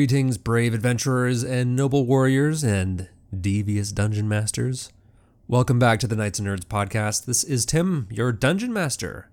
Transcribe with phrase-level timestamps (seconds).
[0.00, 4.90] Greetings, brave adventurers and noble warriors and devious dungeon masters.
[5.46, 7.26] Welcome back to the Knights and Nerds podcast.
[7.26, 9.28] This is Tim, your dungeon master.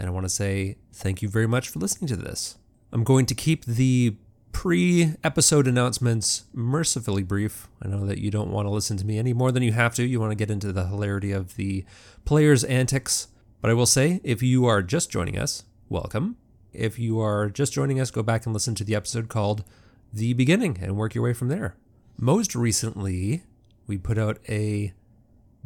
[0.00, 2.58] And I want to say thank you very much for listening to this.
[2.90, 4.16] I'm going to keep the
[4.50, 7.68] pre episode announcements mercifully brief.
[7.80, 9.94] I know that you don't want to listen to me any more than you have
[9.94, 10.04] to.
[10.04, 11.84] You want to get into the hilarity of the
[12.24, 13.28] players' antics.
[13.60, 16.36] But I will say, if you are just joining us, welcome.
[16.72, 19.62] If you are just joining us, go back and listen to the episode called
[20.12, 21.76] The Beginning and work your way from there.
[22.18, 23.44] Most recently,
[23.86, 24.92] we put out a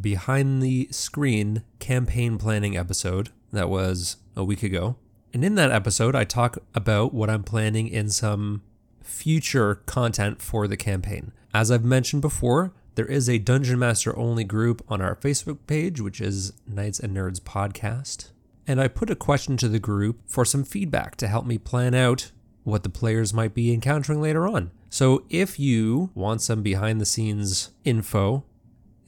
[0.00, 4.96] behind the screen campaign planning episode that was a week ago.
[5.32, 8.62] And in that episode, I talk about what I'm planning in some
[9.02, 11.32] future content for the campaign.
[11.52, 16.00] As I've mentioned before, there is a Dungeon Master only group on our Facebook page,
[16.00, 18.30] which is Knights and Nerds Podcast
[18.66, 21.94] and I put a question to the group for some feedback to help me plan
[21.94, 22.32] out
[22.64, 24.70] what the players might be encountering later on.
[24.90, 28.44] So if you want some behind the scenes info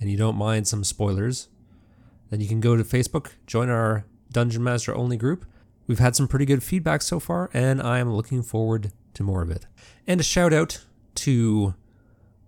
[0.00, 1.48] and you don't mind some spoilers,
[2.30, 5.44] then you can go to Facebook, join our Dungeon Master only group.
[5.86, 9.42] We've had some pretty good feedback so far, and I am looking forward to more
[9.42, 9.66] of it.
[10.06, 10.84] And a shout out
[11.16, 11.74] to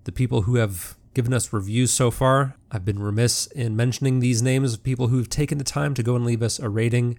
[0.05, 2.57] the people who have given us reviews so far.
[2.71, 6.17] I've been remiss in mentioning these names of people who've taken the time to go
[6.17, 7.19] and leave us a rating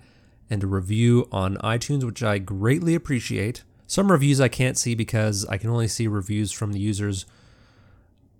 [0.50, 3.64] and a review on iTunes, which I greatly appreciate.
[3.90, 7.26] Some reviews I can't see because I can only see reviews from the users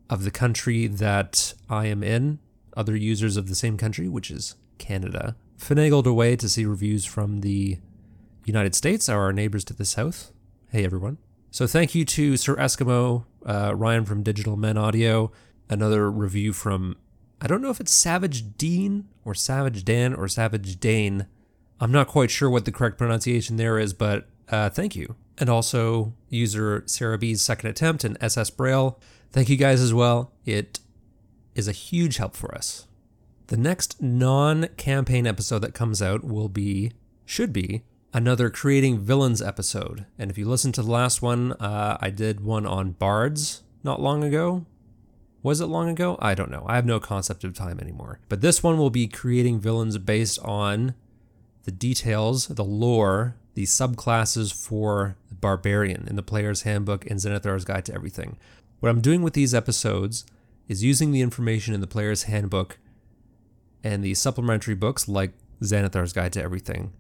[0.08, 2.38] of the country that I am in,
[2.78, 5.36] other users of the same country, which is Canada.
[5.58, 7.80] Finagled away to see reviews from the
[8.46, 10.32] United States, our neighbors to the south.
[10.70, 11.18] Hey, everyone.
[11.50, 15.32] So thank you to Sir Eskimo, uh, Ryan from Digital Men Audio,
[15.68, 16.96] another review from
[17.42, 21.26] I don't know if it's Savage Dean or Savage Dan or Savage Dane.
[21.80, 25.16] I'm not quite sure what the correct pronunciation there is, but uh, thank you.
[25.38, 29.00] And also user Sarah B's second attempt and SS Braille.
[29.32, 30.32] Thank you guys as well.
[30.46, 30.80] It
[31.56, 32.88] is a huge help for us.
[33.48, 36.92] The next non campaign episode that comes out will be,
[37.26, 37.84] should be,
[38.14, 40.06] another Creating Villains episode.
[40.18, 44.02] And if you listen to the last one, uh, I did one on bards not
[44.02, 44.66] long ago.
[45.42, 46.18] Was it long ago?
[46.22, 46.66] I don't know.
[46.68, 48.20] I have no concept of time anymore.
[48.28, 50.96] But this one will be creating villains based on
[51.64, 57.84] the details, the lore, the subclasses for barbarian in the player's handbook and Xanathar's Guide
[57.84, 58.38] to Everything.
[58.80, 60.26] What I'm doing with these episodes
[60.70, 62.78] is using the information in the player's handbook
[63.84, 66.94] and the supplementary books like Xanathar's Guide to Everything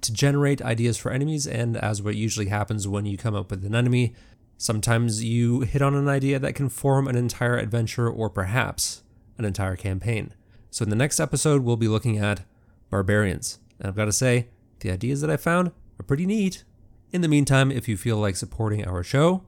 [0.00, 3.62] to generate ideas for enemies, and as what usually happens when you come up with
[3.66, 4.14] an enemy,
[4.56, 9.02] Sometimes you hit on an idea that can form an entire adventure or perhaps
[9.36, 10.32] an entire campaign.
[10.70, 12.40] So, in the next episode, we'll be looking at
[12.88, 13.58] barbarians.
[13.78, 14.48] And I've got to say,
[14.80, 16.64] the ideas that I found are pretty neat.
[17.12, 19.42] In the meantime, if you feel like supporting our show,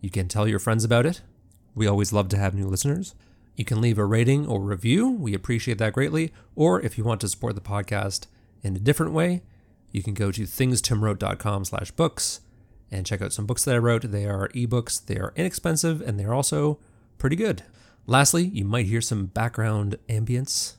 [0.00, 1.22] you can tell your friends about it.
[1.74, 3.14] We always love to have new listeners.
[3.56, 5.10] You can leave a rating or review.
[5.10, 6.32] We appreciate that greatly.
[6.54, 8.26] Or if you want to support the podcast
[8.62, 9.42] in a different way,
[9.92, 12.40] you can go to thingstimwrote.com slash books
[12.90, 14.10] and check out some books that I wrote.
[14.10, 16.78] They are ebooks, they are inexpensive, and they're also
[17.18, 17.62] pretty good.
[18.06, 20.74] Lastly, you might hear some background ambience,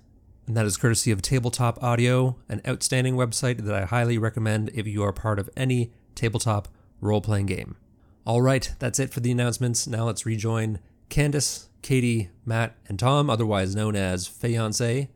[0.51, 4.85] and that is courtesy of Tabletop Audio, an outstanding website that I highly recommend if
[4.85, 6.67] you are part of any tabletop
[6.99, 7.77] role playing game.
[8.25, 9.87] All right, that's it for the announcements.
[9.87, 15.09] Now let's rejoin Candace, Katie, Matt, and Tom, otherwise known as Fiance,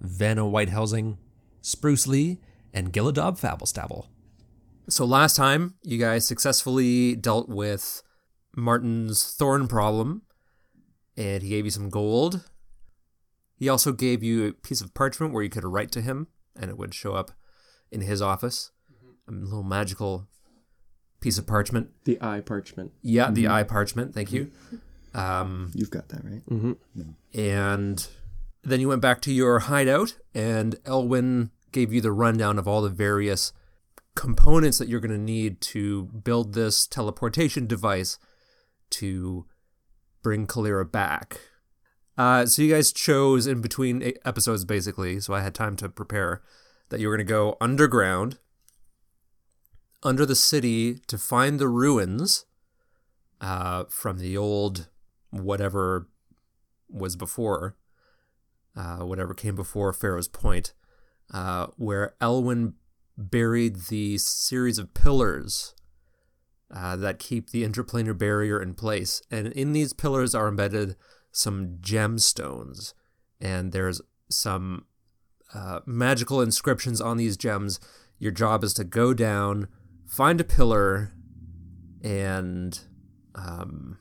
[0.00, 1.16] Vanna Whitehelsing,
[1.60, 2.38] Spruce Lee,
[2.72, 4.06] and Gilladob Fabblestabble.
[4.88, 8.04] So last time, you guys successfully dealt with
[8.54, 10.22] Martin's thorn problem,
[11.16, 12.48] and he gave you some gold.
[13.58, 16.70] He also gave you a piece of parchment where you could write to him, and
[16.70, 17.32] it would show up
[17.90, 18.70] in his office.
[18.92, 19.42] Mm-hmm.
[19.42, 20.28] A little magical
[21.20, 21.90] piece of parchment.
[22.04, 22.92] The eye parchment.
[23.02, 23.34] Yeah, mm-hmm.
[23.34, 24.14] the eye parchment.
[24.14, 24.52] Thank you.
[25.14, 26.46] Um, You've got that right.
[26.48, 26.72] Mm-hmm.
[27.34, 28.08] And
[28.62, 32.80] then you went back to your hideout, and Elwyn gave you the rundown of all
[32.80, 33.52] the various
[34.14, 38.18] components that you're going to need to build this teleportation device
[38.90, 39.46] to
[40.22, 41.40] bring Kalira back.
[42.18, 46.42] Uh, so you guys chose in between episodes, basically, so I had time to prepare
[46.88, 48.38] that you were going to go underground,
[50.02, 52.44] under the city, to find the ruins
[53.40, 54.88] uh, from the old
[55.30, 56.08] whatever
[56.90, 57.76] was before,
[58.76, 60.72] uh, whatever came before Pharaoh's Point,
[61.32, 62.74] uh, where Elwyn
[63.16, 65.74] buried the series of pillars
[66.74, 69.22] uh, that keep the interplanar barrier in place.
[69.30, 70.96] And in these pillars are embedded
[71.32, 72.94] some gemstones,
[73.40, 74.84] and there's some
[75.54, 77.80] uh, magical inscriptions on these gems.
[78.18, 79.68] Your job is to go down,
[80.06, 81.12] find a pillar,
[82.02, 82.78] and
[83.34, 83.98] um,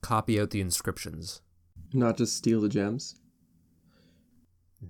[0.00, 1.40] copy out the inscriptions.
[1.92, 3.16] Not just steal the gems.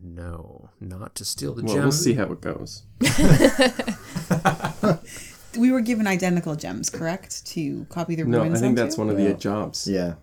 [0.02, 1.84] No, not to steal the Well, gems.
[1.84, 2.84] we'll see how it goes.
[5.58, 7.44] We were given identical gems, correct?
[7.48, 8.32] To copy the runes.
[8.32, 8.60] No, I ruins.
[8.60, 8.82] think onto?
[8.82, 9.86] that's one of the jobs.
[9.86, 10.14] Yeah.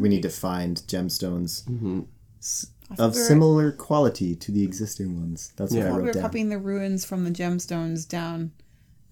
[0.00, 2.00] We need to find gemstones Mm-hmm.
[2.38, 5.52] s- I of thought we were- similar quality to the existing ones.
[5.56, 5.84] That's Yeah.
[5.84, 6.22] what I We wrote were down.
[6.22, 8.52] copying the runes from the gemstones down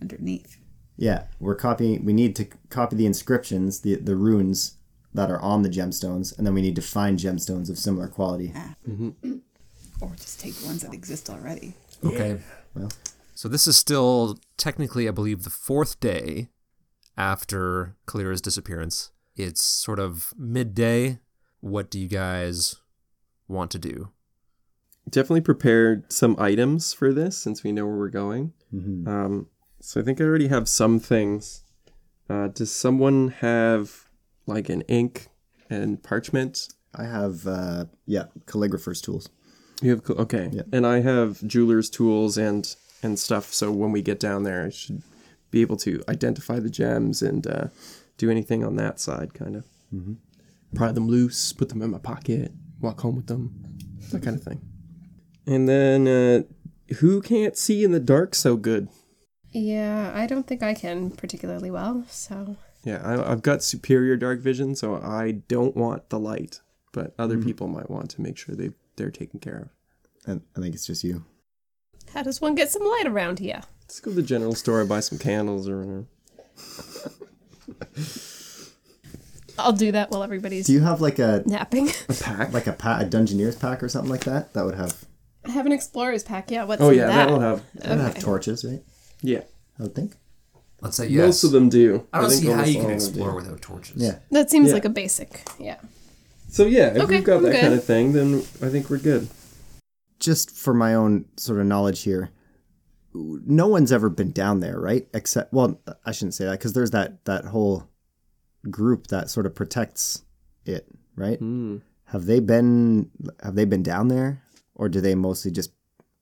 [0.03, 0.57] underneath.
[0.97, 2.05] Yeah, we're copying.
[2.05, 4.73] We need to copy the inscriptions, the the runes
[5.15, 8.53] that are on the gemstones, and then we need to find gemstones of similar quality.
[8.55, 8.77] Ah.
[8.89, 9.39] Mm-hmm.
[10.03, 11.75] Or just take the ones that exist already.
[12.05, 12.41] Okay.
[12.75, 12.91] Well.
[13.35, 16.51] So this is still technically, I believe, the fourth day
[17.17, 19.11] after Kalira's disappearance.
[19.43, 21.19] It's sort of midday.
[21.61, 22.77] What do you guys
[23.49, 24.11] want to do?
[25.09, 28.53] Definitely prepared some items for this since we know where we're going.
[28.71, 29.47] hmm Um,
[29.81, 31.65] so I think I already have some things.
[32.29, 34.09] Uh, does someone have
[34.47, 35.29] like an ink
[35.69, 36.69] and parchment?
[36.95, 39.29] I have uh, yeah calligrapher's tools.
[39.83, 40.63] You have okay, Yeah.
[40.73, 42.73] and I have jeweler's tools and
[43.03, 43.53] and stuff.
[43.55, 45.03] So when we get down there, I should
[45.51, 47.69] be able to identify the gems and uh,
[48.17, 49.65] do anything on that side, kind of.
[49.95, 50.15] Mm-hmm.
[50.75, 53.65] Pry them loose, put them in my pocket, walk home with them,
[54.13, 54.61] that kind of thing.
[55.47, 58.89] And then, uh, who can't see in the dark so good?
[59.51, 62.57] Yeah, I don't think I can particularly well, so.
[62.85, 66.61] Yeah, I, I've got superior dark vision, so I don't want the light,
[66.93, 69.69] but other people might want to make sure they they're taken care of.
[70.31, 71.25] And I think it's just you.
[72.13, 73.63] How does one get some light around here?
[73.91, 76.05] Let's go to the general store, and buy some candles or whatever.
[79.59, 81.89] I'll do that while everybody's Do you have like a napping.
[82.09, 82.53] A pack?
[82.53, 84.53] like a pa- a Dungeoneer's pack or something like that?
[84.55, 85.05] That would have
[85.45, 86.53] I have an explorer's pack.
[86.53, 87.17] Yeah, what's oh in yeah, that?
[87.17, 87.65] that'll have.
[87.75, 88.21] that would have Okay.
[88.21, 88.81] torches, right?
[89.23, 89.41] Yeah,
[89.81, 90.13] I would think.
[90.81, 91.27] Let's say yes.
[91.27, 92.07] most of them do.
[92.13, 93.97] I don't think see how almost you all can of them explore without torches.
[94.01, 94.19] Yeah.
[94.31, 94.75] That seems Yeah.
[94.75, 95.43] like a basic.
[95.59, 95.79] Yeah.
[96.49, 97.61] So yeah, if Okay, we've got I'm that good.
[97.61, 99.27] kind of thing, then I think we're good.
[100.21, 102.31] Just for my own sort of knowledge here,
[103.13, 105.07] no one's ever been down there, right?
[105.13, 107.89] Except, well, I shouldn't say that because there's that that whole
[108.71, 110.23] group that sort of protects
[110.65, 110.87] it,
[111.17, 111.39] right?
[111.39, 111.79] Hmm.
[112.07, 113.11] Have they been
[113.43, 114.43] have they been down there,
[114.75, 115.73] or do they mostly just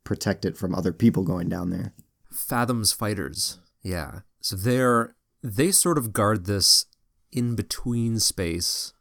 [0.04, 1.94] protect it from other people going down there?
[2.30, 3.58] Fathom's fighters.
[3.82, 4.20] Yeah.
[4.40, 6.86] So they're they sort of guard this
[7.32, 8.92] in between space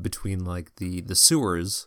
[0.00, 1.86] between like the the sewers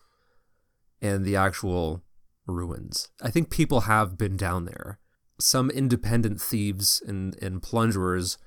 [1.02, 2.04] and the actual
[2.48, 3.10] ruins.
[3.22, 5.00] I think people have been down there.
[5.40, 8.38] Some independent thieves and and plunderers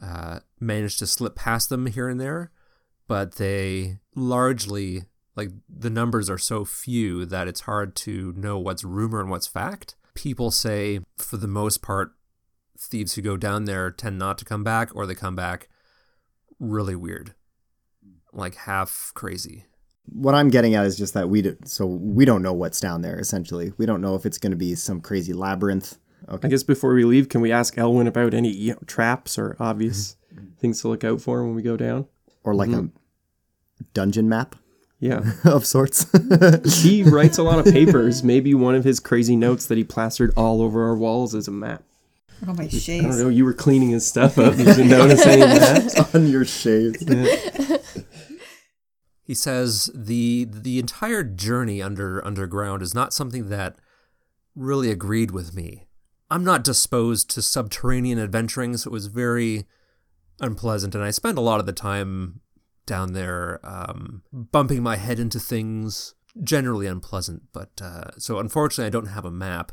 [0.00, 2.52] uh, managed to slip past them here and there,
[3.06, 5.04] but they largely
[5.36, 9.46] like the numbers are so few that it's hard to know what's rumor and what's
[9.46, 9.94] fact.
[10.14, 12.12] People say, for the most part,
[12.76, 15.68] thieves who go down there tend not to come back, or they come back
[16.58, 17.34] really weird,
[18.32, 19.66] like half crazy.
[20.06, 23.02] What I'm getting at is just that we do, so we don't know what's down
[23.02, 23.20] there.
[23.20, 25.98] Essentially, we don't know if it's going to be some crazy labyrinth.
[26.30, 29.56] I guess before we leave, can we ask Elwin about any you know, traps or
[29.58, 30.46] obvious mm-hmm.
[30.58, 32.06] things to look out for when we go down?
[32.48, 33.84] or like a mm-hmm.
[33.94, 34.56] dungeon map
[35.00, 35.32] Yeah.
[35.44, 36.06] of sorts.
[36.82, 38.22] he writes a lot of papers.
[38.22, 41.52] Maybe one of his crazy notes that he plastered all over our walls is a
[41.52, 41.82] map.
[42.46, 43.04] Oh, my shades.
[43.04, 43.28] I don't know.
[43.28, 44.56] You were cleaning his stuff up.
[44.56, 46.14] You didn't notice any of that.
[46.14, 47.04] on your shades.
[49.24, 53.76] He says the the entire journey under underground is not something that
[54.54, 55.87] really agreed with me.
[56.30, 59.66] I'm not disposed to subterranean adventuring, so it was very
[60.40, 62.40] unpleasant, and I spent a lot of the time
[62.86, 66.14] down there um, bumping my head into things.
[66.42, 69.72] Generally unpleasant, but uh, so unfortunately I don't have a map.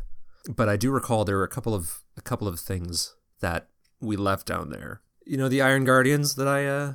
[0.50, 3.68] But I do recall there were a couple of a couple of things that
[4.00, 5.02] we left down there.
[5.26, 6.94] You know the Iron Guardians that I uh,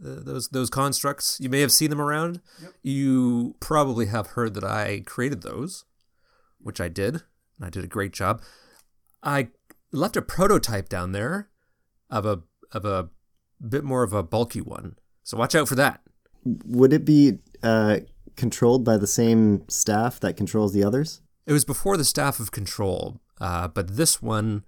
[0.00, 1.38] uh, those those constructs.
[1.40, 2.40] You may have seen them around.
[2.82, 5.84] You probably have heard that I created those,
[6.58, 7.22] which I did.
[7.62, 8.42] I did a great job.
[9.22, 9.48] I
[9.92, 11.48] left a prototype down there
[12.10, 12.42] of a
[12.72, 13.10] of a
[13.66, 14.96] bit more of a bulky one.
[15.22, 16.00] So watch out for that.
[16.44, 18.00] Would it be uh,
[18.36, 21.20] controlled by the same staff that controls the others?
[21.46, 24.64] It was before the staff of control, uh, but this one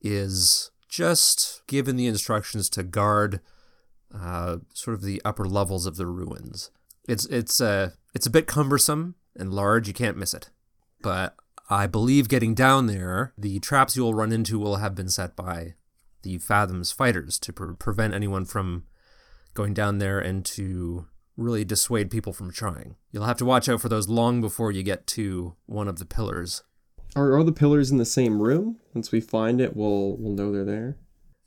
[0.00, 3.40] is just given the instructions to guard
[4.14, 6.70] uh, sort of the upper levels of the ruins.
[7.08, 9.88] It's it's uh, it's a bit cumbersome and large.
[9.88, 10.50] You can't miss it,
[11.02, 11.36] but
[11.68, 15.34] I believe getting down there, the traps you will run into will have been set
[15.34, 15.74] by
[16.22, 18.84] the Fathoms fighters to pre- prevent anyone from
[19.54, 21.06] going down there and to
[21.36, 22.96] really dissuade people from trying.
[23.10, 26.04] You'll have to watch out for those long before you get to one of the
[26.04, 26.62] pillars.
[27.14, 28.78] Are all the pillars in the same room?
[28.94, 30.98] Once we find it, we'll we'll know they're there.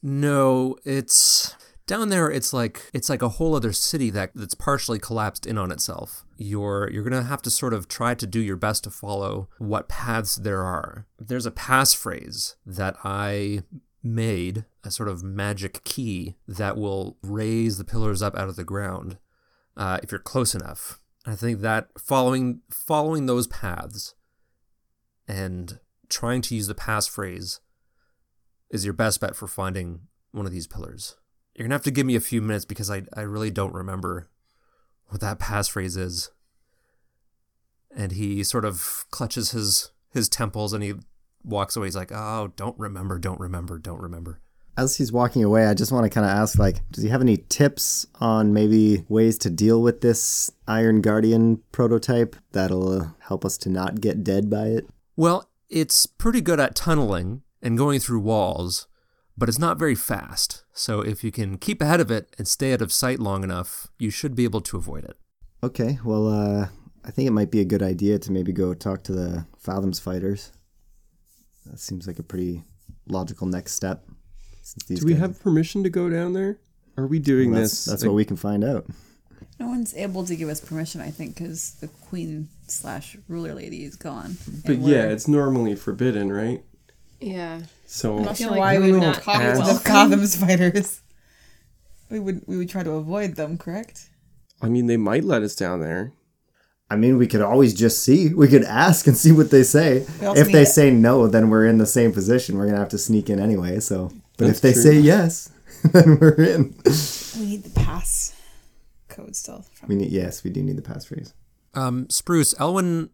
[0.02, 1.56] No, it's
[1.90, 5.58] down there it's like it's like a whole other city that that's partially collapsed in
[5.58, 6.24] on itself.
[6.38, 9.90] You're you're gonna have to sort of try to do your best to follow what
[9.90, 11.08] paths there are.
[11.18, 13.64] There's a passphrase that i
[14.02, 18.64] made a sort of magic key that will raise the pillars up out of the
[18.64, 19.18] ground
[19.76, 21.02] uh, if you're close enough.
[21.26, 24.14] I think that following following those paths
[25.28, 27.62] and trying to use the passphrase
[28.70, 31.16] is your best bet for finding one of these pillars
[31.60, 34.30] you're gonna have to give me a few minutes because I, I really don't remember
[35.08, 36.32] what that passphrase is.
[37.94, 40.94] And he sort of clutches his his temples and he
[41.44, 41.88] walks away.
[41.88, 44.40] He's like, "Oh, don't remember, don't remember, don't remember."
[44.78, 47.20] As he's walking away, I just want to kind of ask, like, does he have
[47.20, 53.58] any tips on maybe ways to deal with this Iron Guardian prototype that'll help us
[53.58, 54.88] to not get dead by it?
[55.18, 58.88] Well, it's pretty good at tunneling and going through walls,
[59.40, 60.64] but it's not very fast.
[60.74, 63.88] So if you can keep ahead of it and stay out of sight long enough,
[63.98, 65.18] you should be able to avoid it.
[65.64, 66.68] Okay, well, uh,
[67.06, 70.00] I think it might be a good idea to maybe go talk to the Fathoms
[70.00, 70.52] fighters.
[71.66, 72.64] That seems like a pretty
[73.08, 74.06] logical next step.
[74.88, 76.60] Do we guys- have permission to go down there?
[76.98, 77.72] Are we doing Well, this?
[77.72, 78.86] that's, that's like- what we can find out.
[79.60, 83.84] No one's able to give us permission, I think, because the queen slash ruler lady
[83.84, 84.38] is gone.
[84.66, 86.64] But yeah, it's normally forbidden, right?
[87.20, 87.62] Yeah.
[87.86, 89.84] So I'm not sure like why we we would would not talk to the welcome.
[89.94, 91.02] Fathoms fighters.
[92.12, 94.10] We would we would try to avoid them, correct?
[94.64, 96.12] I mean, they might let us down there.
[96.90, 98.34] I mean, we could always just see.
[98.34, 100.08] We could ask and see what they say.
[100.20, 102.58] If they to- say no, then we're in the same position.
[102.58, 103.80] We're gonna have to sneak in anyway.
[103.80, 104.82] So, but That's if they true.
[104.82, 105.52] say yes,
[105.84, 106.74] then we're in.
[107.40, 108.34] We need the pass
[109.08, 109.64] code still.
[109.76, 111.34] From We need yes, we do need the passphrase.
[111.76, 113.12] Um, Spruce, Elwin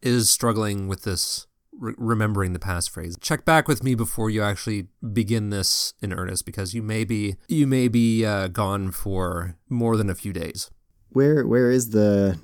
[0.00, 1.47] is struggling with this,
[1.78, 3.20] re- remembering the passphrase.
[3.20, 7.36] Check back with me before you actually begin this in earnest, because you may be
[7.48, 10.70] you may be uh, gone for more than a few days.
[11.10, 12.38] Where where is the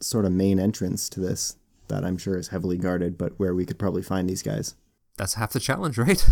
[0.00, 1.56] sort of main entrance to this
[1.88, 4.74] that I'm sure is heavily guarded, but where we could probably find these guys?
[5.16, 6.24] That's half the challenge, right?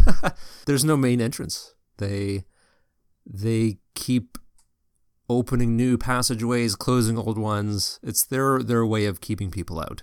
[0.66, 1.74] There's no main entrance.
[1.98, 2.44] They
[3.26, 4.38] they keep
[5.28, 7.98] opening new passageways, closing old ones.
[8.02, 10.02] It's their their way of keeping people out.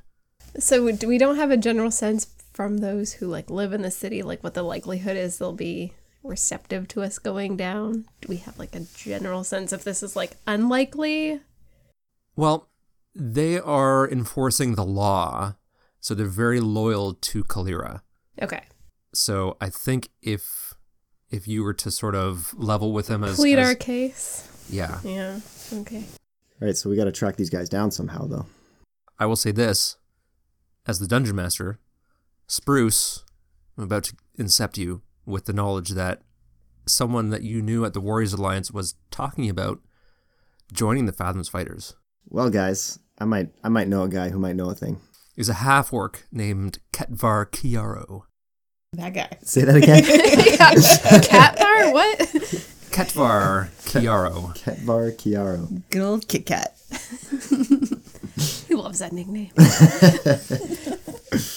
[0.57, 2.25] So we- we don't have a general sense
[2.59, 5.93] from those who like live in the city, like what the likelihood is they'll be
[6.23, 8.03] receptive to us going down.
[8.19, 11.39] Do we have like a general sense if this is like unlikely?
[12.35, 12.67] Well,
[13.15, 15.55] they are enforcing the law,
[16.01, 18.01] so they're very loyal to Kalira.
[18.41, 18.63] Okay.
[19.13, 20.73] So I think if
[21.29, 24.65] if you were to sort of level with them as, Plead as- our case.
[24.69, 25.39] yeah, Yeah.
[25.71, 26.03] Okay.
[26.61, 28.47] All right, so we got to track these guys down somehow, though.
[29.17, 29.95] I will say this:
[30.85, 31.79] as the dungeon master,
[32.49, 33.23] Spruce,
[33.77, 36.23] I'm about to incept you with the knowledge that
[36.87, 39.79] someone that you knew at the Warriors Alliance was talking about
[40.73, 41.95] joining the Fathoms Fighters.
[42.27, 44.97] Well, guys, I might I might know a guy who might know a thing.
[45.35, 48.23] He's a half orc named Ketvar Kiaro.
[48.93, 49.29] that guy.
[49.43, 50.03] Say that again.
[51.29, 51.93] Cat bar?
[51.93, 52.17] What?
[52.89, 54.57] Ketvar Kiaro.
[54.57, 55.83] Ketvar Kiaro.
[55.91, 56.75] Good old Kit Kat.
[58.69, 59.51] He loves that nickname.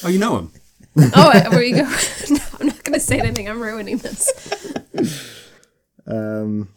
[0.03, 0.51] Oh, you know him.
[1.15, 1.83] Oh, I- where you go?
[2.31, 3.49] no, I'm not gonna say anything.
[3.49, 4.31] I'm ruining this.
[6.07, 6.69] Um,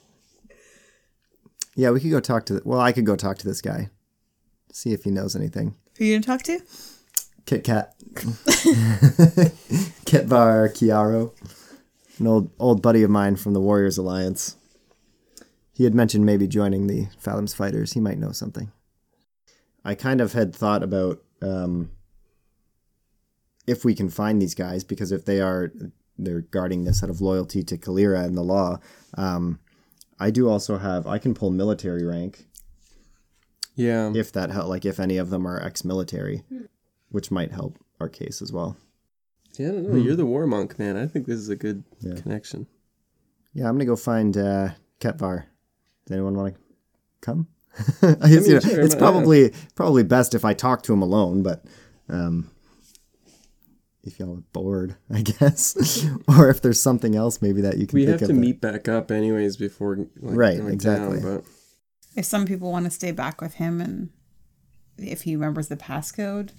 [1.76, 2.54] yeah, we could go talk to.
[2.56, 3.90] The, well, I could go talk to this guy,
[4.72, 5.76] see if he knows anything.
[5.98, 6.60] Who you gonna talk to?
[7.46, 7.94] Kit Kat,
[10.06, 11.32] Ketvar Kiaro,
[12.20, 14.56] an old old buddy of mine from the Warriors Alliance.
[15.74, 17.94] He had mentioned maybe joining the Fathoms Fighters.
[17.94, 18.72] He might know something.
[19.84, 21.92] I kind of had thought about um,
[23.68, 25.72] if we can find these guys, because if they are
[26.18, 28.80] they're guarding this out of loyalty to Kalira and the law.
[29.18, 29.60] Um,
[30.20, 32.46] I do also have I can pull military rank
[33.76, 34.12] Yeah.
[34.16, 36.44] if that help like if any of them are ex-military,
[37.10, 38.78] which might help our case as well.
[39.58, 39.98] Yeah, I don't know.
[39.98, 40.96] You're the war monk, man.
[40.98, 42.16] I think this is a good Yeah.
[42.16, 42.68] connection.
[43.54, 44.70] Yeah, I'm gonna go find uh,
[45.00, 45.44] Ketvar.
[46.06, 46.62] Does anyone want to
[47.22, 47.48] come?
[48.02, 51.44] I guess, you know, sure, it's probably probably best if I talk to him alone,
[51.44, 51.66] but
[52.08, 52.50] um,
[54.06, 57.98] if y'all are bored, I guess, or if there's something else maybe that you can.
[57.98, 61.20] We think have of to that- meet back up anyways before like, Right, going exactly.
[61.20, 61.46] Down, but
[62.16, 64.10] If some people want to stay back with him and
[64.98, 66.52] if he remembers the passcode,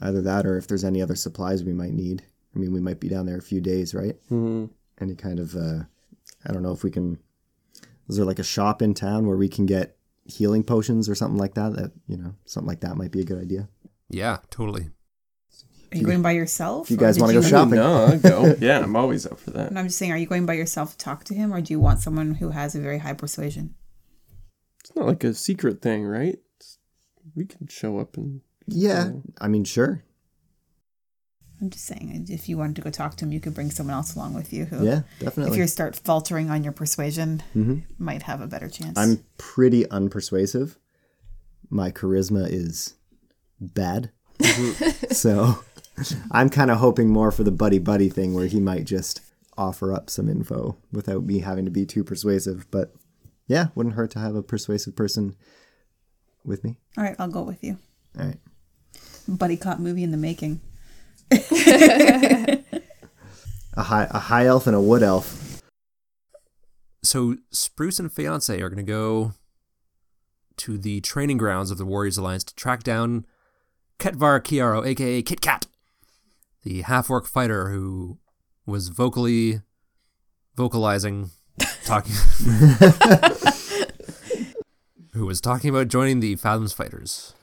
[0.00, 2.24] Either that, or if there's any other supplies we might need.
[2.54, 4.16] I mean, we might be down there a few days, right?
[4.28, 4.70] Mhm.
[5.00, 5.84] Any kind of, uh,
[6.44, 7.18] I don't know if we can.
[8.08, 11.38] Is there like a shop in town where we can get healing potions or something
[11.38, 11.74] like that?
[11.76, 13.68] That you know, something like that might be a good idea.
[14.10, 14.90] Yeah, totally.
[15.92, 16.86] Are you going by yourself?
[16.86, 18.56] If you guys want to go you- shopping, No, I'll go.
[18.60, 19.68] Yeah, I'm always up for that.
[19.68, 21.72] And I'm just saying, are you going by yourself to talk to him, or do
[21.72, 23.74] you want someone who has a very high persuasion?
[24.80, 26.38] It's not like a secret thing, right?
[26.56, 26.78] It's,
[27.34, 29.10] we can show up and yeah,
[29.40, 30.02] I mean, sure.
[31.60, 33.94] I'm just saying, if you wanted to go talk to him, you could bring someone
[33.94, 35.52] else along with you who, Yeah, definitely.
[35.52, 37.84] if you start faltering on your persuasion, Mhm.
[37.98, 38.98] might have a better chance.
[38.98, 40.76] I'm pretty unpersuasive.
[41.70, 42.94] My charisma is
[43.60, 44.10] bad.
[45.12, 45.58] so
[46.30, 49.20] I'm kind of hoping more for the buddy buddy thing where he might just
[49.56, 52.66] offer up some info without me having to be too persuasive.
[52.70, 52.94] But
[53.46, 55.36] yeah, wouldn't hurt to have a persuasive person
[56.44, 56.76] with me.
[56.96, 57.78] All right, I'll go with you.
[58.18, 58.38] All right.
[59.28, 60.60] Buddy cop movie in the making.
[63.76, 65.60] A high, a high elf and a wood elf.
[67.02, 69.32] So Spruce and Fiance are going to go
[70.58, 73.26] to the training grounds of the Warriors Alliance to track down
[73.98, 75.66] Ketvar Kiaro, aka Kit Kat,
[76.64, 78.18] the half-orc fighter who
[78.66, 79.60] was vocally
[80.56, 81.30] vocalizing,
[81.84, 82.14] talking,
[85.12, 87.34] who was talking about joining the Fathoms Fighters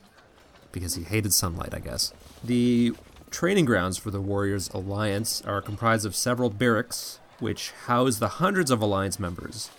[0.71, 2.13] because he hated sunlight, I guess.
[2.43, 2.93] The
[3.29, 8.71] training grounds for the Warriors Alliance are comprised of several barracks, which house the hundreds
[8.71, 9.69] of Alliance members.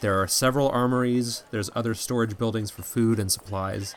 [0.00, 3.94] There are several armories, there's other storage buildings for food and supplies.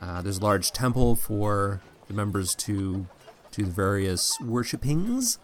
[0.00, 3.06] Uh, there's a large temple for the members to
[3.50, 5.38] do the various worshipings.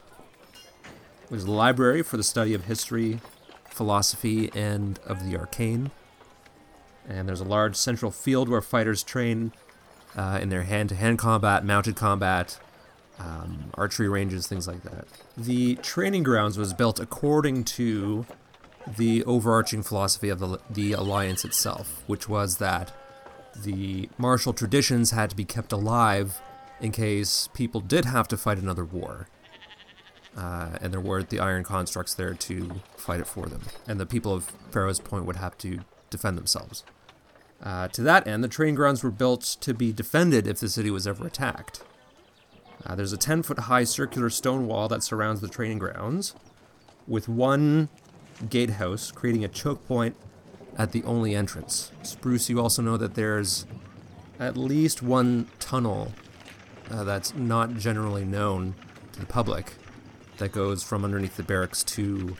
[1.30, 3.20] There's a library for the study of history,
[3.68, 5.90] philosophy, and of the arcane.
[7.08, 9.52] And there's a large central field where fighters train
[10.16, 12.58] uh, in their hand to hand combat, mounted combat,
[13.18, 15.06] um, archery ranges, things like that.
[15.36, 18.26] The training grounds was built according to
[18.96, 22.92] the overarching philosophy of the, the alliance itself, which was that
[23.62, 26.40] the martial traditions had to be kept alive
[26.80, 29.28] in case people did have to fight another war.
[30.36, 33.62] Uh, and there were the iron constructs there to fight it for them.
[33.88, 36.84] And the people of Pharaoh's Point would have to defend themselves.
[37.62, 40.90] Uh, to that end, the training grounds were built to be defended if the city
[40.90, 41.82] was ever attacked.
[42.84, 46.34] Uh, there's a 10 foot high circular stone wall that surrounds the training grounds,
[47.08, 47.88] with one
[48.50, 50.14] gatehouse creating a choke point
[50.76, 51.90] at the only entrance.
[52.02, 53.64] Spruce, you also know that there's
[54.38, 56.12] at least one tunnel
[56.90, 58.74] uh, that's not generally known
[59.12, 59.74] to the public
[60.38, 62.36] that goes from underneath the barracks to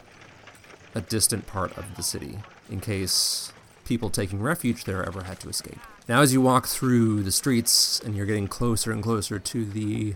[0.94, 2.38] a distant part of the city
[2.70, 3.52] in case
[3.84, 5.78] people taking refuge there ever had to escape.
[6.08, 10.14] Now, as you walk through the streets and you're getting closer and closer to the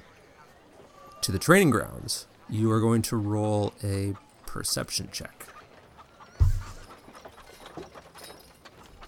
[1.23, 4.15] to the training grounds, you are going to roll a
[4.47, 5.47] perception check.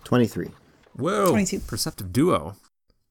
[0.04, 0.50] 23.
[0.94, 1.30] Whoa!
[1.30, 1.60] 22.
[1.60, 2.56] Perceptive duo.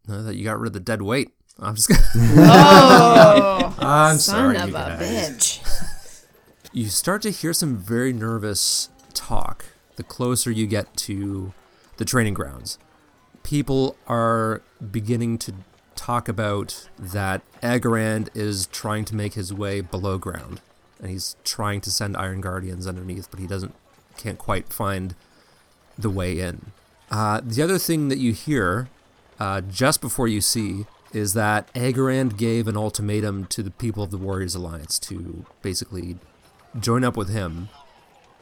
[0.07, 1.31] Now that you got rid of the dead weight.
[1.61, 2.01] I'm just gonna.
[2.37, 5.59] Oh, I'm son sorry, of a bitch.
[6.73, 11.53] You start to hear some very nervous talk the closer you get to
[11.97, 12.79] the training grounds.
[13.43, 15.53] People are beginning to
[15.95, 20.61] talk about that Agarand is trying to make his way below ground,
[20.99, 23.75] and he's trying to send Iron Guardians underneath, but he doesn't,
[24.17, 25.13] can't quite find
[25.97, 26.71] the way in.
[27.11, 28.89] Uh, the other thing that you hear
[29.39, 34.11] uh, just before you see is that Agarand gave an ultimatum to the people of
[34.11, 36.17] the Warriors Alliance to basically
[36.79, 37.69] join up with him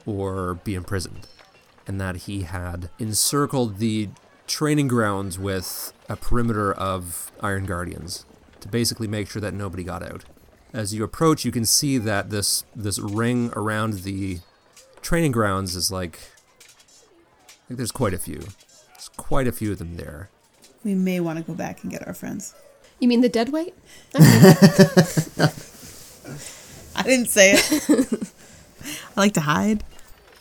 [0.05, 1.27] or be imprisoned.
[1.87, 4.09] And that he had encircled the
[4.45, 8.25] training grounds with a perimeter of Iron Guardians
[8.61, 10.25] to basically make sure that nobody got out.
[10.71, 14.39] As you approach, you can see that this this ring around the
[15.01, 16.19] training grounds is like,
[17.69, 18.39] like there's quite a few.
[18.89, 20.29] There's quite a few of them there.
[20.83, 22.55] We may want to go back and get our friends.
[22.99, 23.73] You mean the dead weight?
[26.95, 28.33] I didn't say it.
[29.15, 29.83] I like to hide.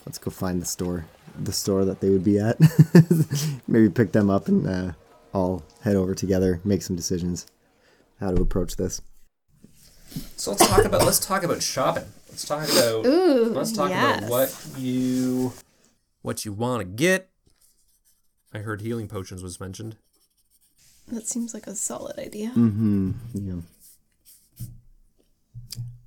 [0.06, 1.06] Let's go find the store,
[1.38, 2.58] the store that they would be at.
[3.68, 4.92] Maybe pick them up and uh,
[5.32, 7.46] all head over together, make some decisions
[8.20, 9.00] how to approach this.
[10.36, 12.06] So let's talk about let's talk about shopping.
[12.28, 14.18] Let's talk about Ooh, let's talk yes.
[14.18, 15.52] about what you
[16.22, 17.30] what you want to get.
[18.52, 19.96] I heard healing potions was mentioned.
[21.10, 22.48] That seems like a solid idea.
[22.50, 23.12] Mm-hmm.
[23.34, 24.66] Yeah.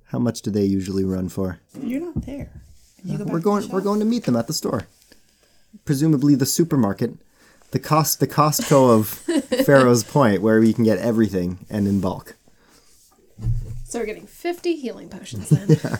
[0.06, 1.58] How much do they usually run for?
[1.80, 2.60] You're not there.
[3.04, 3.66] You go We're going.
[3.66, 4.86] the We're going to meet them at the store.
[5.84, 7.14] Presumably the supermarket,
[7.70, 9.08] the cost, the Costco of
[9.66, 12.36] Pharaoh's Point, where we can get everything and in bulk.
[13.84, 15.68] So we're getting 50 healing potions then.
[15.82, 15.96] yeah.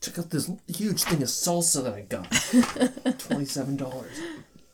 [0.00, 3.18] Check out this huge thing of salsa that I got.
[3.18, 4.12] Twenty-seven dollars.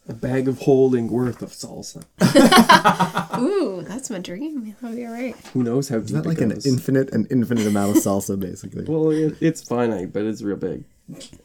[0.07, 2.05] A bag of holding worth of salsa.
[3.40, 4.77] Ooh, that's my dream.
[4.81, 5.35] That'll be all right.
[5.55, 6.67] Who knows how deep Is that it like an goes.
[6.67, 8.85] infinite and infinite amount of salsa, basically?
[8.85, 10.85] well, it, it's finite, but it's real big.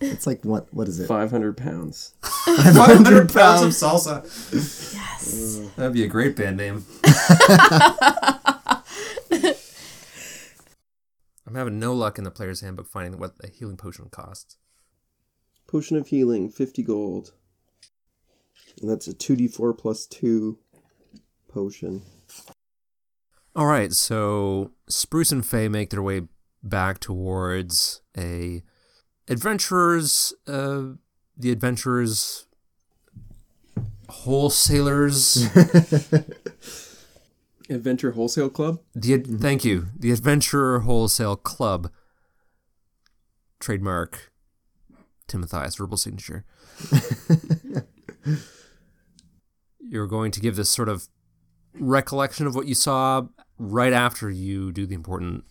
[0.01, 0.67] It's like what?
[0.73, 1.07] What is it?
[1.07, 2.15] 500 pounds.
[2.21, 4.23] 500 pounds of salsa.
[4.93, 5.59] Yes.
[5.59, 6.85] Uh, that'd be a great band name.
[11.47, 14.57] I'm having no luck in the player's handbook finding what a healing potion costs.
[15.67, 17.31] Potion of healing, 50 gold.
[18.81, 20.57] And that's a 2d4 plus 2
[21.47, 22.01] potion.
[23.55, 26.21] All right, so Spruce and Faye make their way
[26.63, 28.63] back towards a
[29.27, 30.83] adventurers, uh,
[31.37, 32.45] the adventurers,
[34.09, 35.47] wholesalers.
[37.71, 38.79] Adventure Wholesale Club?
[38.95, 41.91] the ad- thank you, the Adventurer Wholesale Club.
[43.59, 44.31] Trademark,
[45.27, 46.45] Timothy's verbal signature.
[49.89, 51.07] You're going to give this sort of
[51.73, 55.43] recollection of what you saw right after you do the important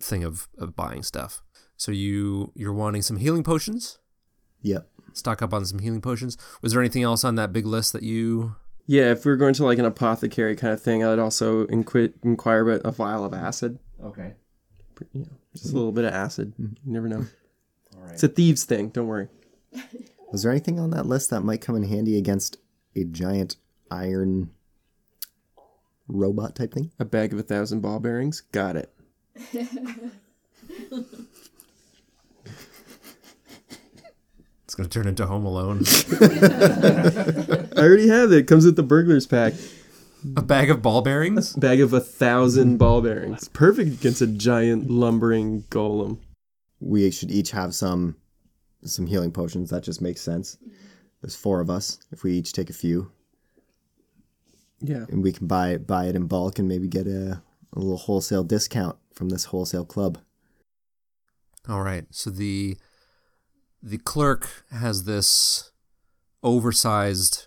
[0.00, 1.42] thing of, of buying stuff.
[1.76, 3.98] So you you're wanting some healing potions.
[4.62, 4.88] Yep.
[5.12, 6.38] Stock up on some healing potions.
[6.62, 8.56] Was there anything else on that big list that you?
[8.86, 12.14] Yeah, if we are going to like an apothecary kind of thing, I'd also inqui-
[12.22, 13.78] inquire about a vial of acid.
[14.02, 14.34] Okay.
[15.12, 16.52] You know, just a little bit of acid.
[16.52, 16.74] Mm-hmm.
[16.86, 17.26] You never know.
[17.96, 18.12] All right.
[18.12, 18.88] It's a thieves thing.
[18.88, 19.28] Don't worry.
[20.30, 22.58] Was there anything on that list that might come in handy against
[22.94, 23.56] a giant
[23.92, 24.50] iron
[26.08, 26.90] robot type thing?
[26.98, 28.40] A bag of a thousand ball bearings.
[28.40, 28.92] Got it.
[34.64, 35.82] It's gonna turn into Home Alone.
[37.76, 38.46] I already have it.
[38.46, 39.52] Comes with the burglar's pack.
[40.34, 41.52] a bag of ball bearings.
[41.52, 43.36] Bag of a thousand ball bearings.
[43.36, 46.20] It's perfect against a giant lumbering golem.
[46.80, 48.16] We should each have some
[48.82, 49.68] some healing potions.
[49.68, 50.56] That just makes sense.
[51.20, 51.98] There's four of us.
[52.10, 53.12] If we each take a few,
[54.82, 55.04] Yeah.
[55.08, 57.42] and we can buy buy it in bulk and maybe get a,
[57.72, 60.18] a little wholesale discount from this wholesale club.
[61.68, 62.04] All right.
[62.10, 62.76] So the
[63.82, 65.70] the clerk has this
[66.42, 67.46] oversized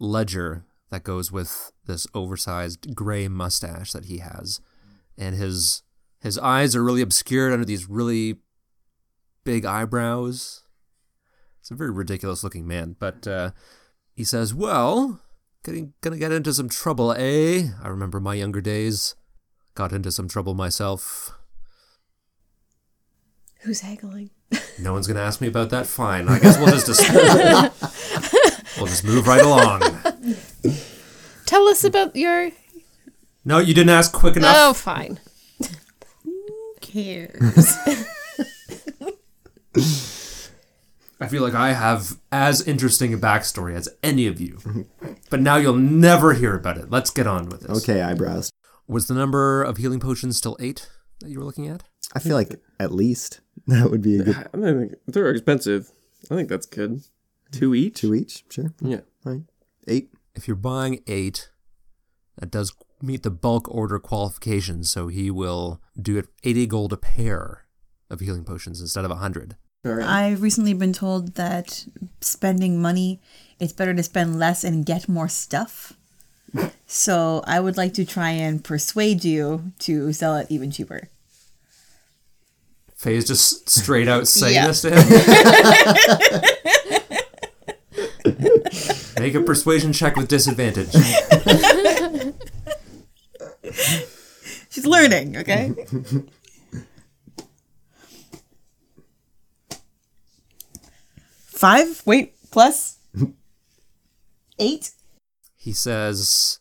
[0.00, 4.60] ledger that goes with this oversized gray mustache that he has,
[5.18, 5.82] and his
[6.20, 8.36] his eyes are really obscured under these really
[9.44, 10.62] big eyebrows.
[11.60, 13.50] It's a very ridiculous looking man, but uh,
[14.14, 15.20] he says, "Well,
[15.64, 17.68] getting gonna get into some trouble, eh?
[17.82, 19.14] I remember my younger days.
[19.74, 21.32] Got into some trouble myself."
[23.62, 24.30] Who's haggling?
[24.78, 25.86] No one's gonna ask me about that.
[25.86, 26.28] Fine.
[26.28, 27.02] I guess we'll just, just
[28.76, 29.80] we'll just move right along.
[31.46, 32.50] Tell us about your.
[33.44, 34.56] No, you didn't ask quick enough.
[34.56, 35.18] Oh, fine.
[36.22, 37.76] Who cares?
[41.24, 44.58] I feel like I have as interesting a backstory as any of you,
[45.30, 46.90] but now you'll never hear about it.
[46.90, 47.82] Let's get on with this.
[47.82, 48.50] Okay, eyebrows.
[48.86, 51.84] Was the number of healing potions still eight that you were looking at?
[52.14, 55.92] I feel like at least that would be a good I mean, they're expensive.
[56.30, 57.02] I think that's good.
[57.50, 57.94] Two each?
[57.94, 58.44] two each.
[58.50, 58.74] Sure.
[58.82, 59.00] Yeah.
[59.24, 59.44] Right.
[59.88, 60.10] Eight.
[60.34, 61.48] If you're buying eight,
[62.36, 66.98] that does meet the bulk order qualifications, so he will do it 80 gold a
[66.98, 67.64] pair
[68.10, 69.56] of healing potions instead of 100.
[69.84, 70.06] All right.
[70.06, 71.84] I've recently been told that
[72.20, 73.20] spending money,
[73.60, 75.92] it's better to spend less and get more stuff.
[76.86, 81.08] So I would like to try and persuade you to sell it even cheaper.
[82.94, 84.68] Faye's just straight out saying Yeah.
[84.68, 85.08] this to him.
[89.20, 90.92] Make a persuasion check with disadvantage.
[94.70, 95.72] She's learning, okay?
[101.64, 102.02] Five?
[102.04, 102.98] Wait, plus
[104.58, 104.90] eight?
[105.56, 106.58] He says,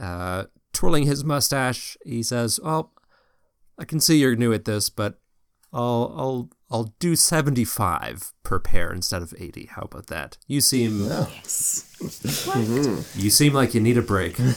[0.00, 2.90] uh, twirling his mustache, he says, "Well,
[3.78, 5.20] I can see you're new at this, but
[5.74, 9.66] I'll I'll I'll do seventy five per pair instead of eighty.
[9.66, 10.38] How about that?
[10.46, 11.94] You seem yes.
[13.14, 14.56] you seem like you need a break." and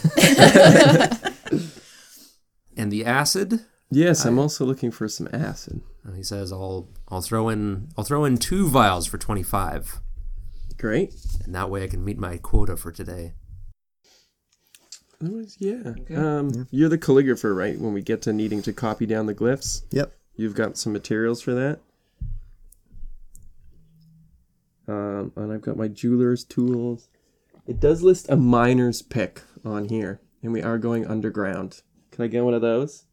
[2.89, 5.81] the acid, yes, I'm also looking for some acid.
[6.03, 9.99] And he says, "I'll I'll throw in I'll throw in two vials for twenty five,
[10.77, 11.13] Great.
[11.43, 13.33] and that way I can meet my quota for today."
[15.21, 15.93] Otherwise, yeah.
[16.15, 17.79] Um, You're the calligrapher, right?
[17.79, 20.11] When we get to needing to copy down the glyphs, Yep.
[20.35, 21.79] you've got some materials for that.
[24.87, 27.07] Um, and I've got my jeweler's tools.
[27.65, 31.81] It does list a miner's pick on here, and we are going underground.
[32.11, 33.05] Can I get one of those?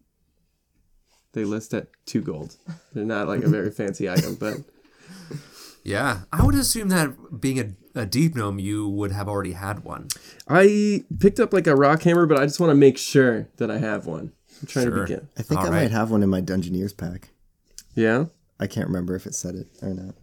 [1.33, 2.57] They list at two gold.
[2.93, 4.57] They're not like a very fancy item, but
[5.85, 9.83] Yeah, I would assume that being a a deep gnome, you would have already had
[9.83, 10.07] one.
[10.49, 13.69] I picked up like a rock hammer, but I just want to make sure that
[13.69, 14.33] I have one.
[14.61, 14.95] I'm trying Sure.
[14.95, 15.29] to begin.
[15.37, 15.83] I think All I right.
[15.83, 17.31] might have one in my Dungeoneers pack.
[17.97, 18.27] Yeah.
[18.61, 20.15] I can't remember if it said it or not.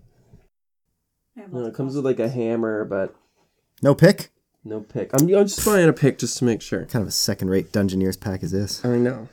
[1.52, 3.14] No, it comes with like a hammer, but
[3.84, 4.30] No pick?
[4.64, 5.12] no pick.
[5.14, 6.86] I'm, I'm just buying a pick just to make sure.
[6.86, 8.84] Kind of a second rate Dungeoneers pack is this?
[8.86, 9.28] I know.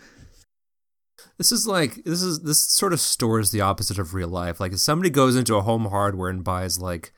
[1.39, 4.61] This is like this is this sort of stores the opposite of real life.
[4.61, 7.13] Like if somebody goes into a home hardware and buys like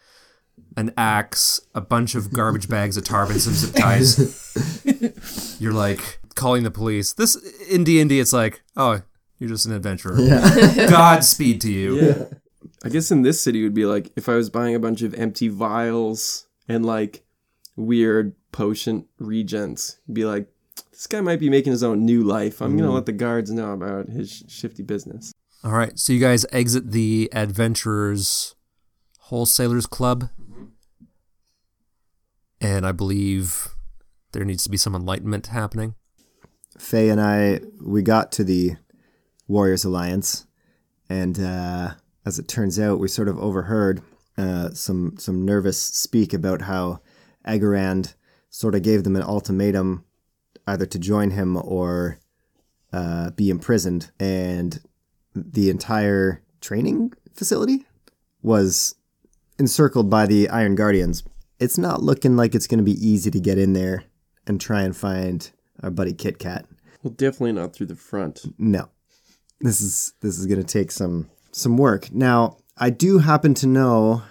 [0.77, 6.19] an axe, a bunch of garbage bags of tar and some zip ties, you're like
[6.35, 7.13] calling the police.
[7.13, 7.37] This
[7.69, 9.03] in D and D, it's like, oh,
[9.39, 10.17] you're just an adventurer.
[10.89, 12.01] Godspeed to you.
[12.01, 12.25] Yeah.
[12.85, 15.03] I guess in this city it would be like if I was buying a bunch
[15.03, 17.25] of empty vials and like
[17.75, 20.49] weird potion reagents, be like
[20.91, 22.61] this guy might be making his own new life.
[22.61, 25.33] I'm gonna let the guards know about his shifty business.
[25.65, 28.55] All right, so you guys exit the Adventurers
[29.19, 30.31] Wholesalers Club,
[32.61, 33.69] and I believe
[34.33, 35.95] there needs to be some enlightenment happening.
[36.79, 38.77] Faye and I, we got to the
[39.49, 40.47] Warriors Alliance,
[41.09, 44.03] and uh, as it turns out, we sort of overheard
[44.39, 47.01] uh, some some nervous speak about how
[47.47, 48.15] Agarand
[48.51, 50.05] sort of gave them an ultimatum,
[50.67, 52.19] either to join him or
[52.93, 54.81] uh, be imprisoned, and
[55.35, 57.85] the entire training facility
[58.43, 58.95] was
[59.59, 61.23] encircled by the Iron Guardians.
[61.59, 64.05] It's not looking like it's going to be easy to get in there
[64.47, 65.51] and try and find
[65.83, 66.67] our buddy Kit Kat.
[67.03, 68.45] Well, definitely not through the front.
[68.59, 68.89] No,
[69.61, 72.13] this is this is going to take some some work.
[72.13, 74.23] Now, I do happen to know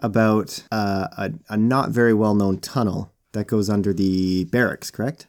[0.00, 4.90] about uh, a, a not very well known tunnel that goes under the barracks.
[4.90, 5.26] Correct?